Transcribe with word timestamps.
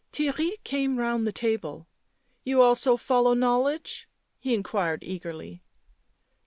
Theirry 0.11 0.53
came 0.63 0.97
round 0.97 1.27
the 1.27 1.31
table. 1.31 1.85
11 2.43 2.43
You 2.45 2.61
also 2.63 2.97
follow 2.97 3.35
knowledge?" 3.35 4.09
he 4.39 4.55
inquired 4.55 5.03
eagerly. 5.03 5.61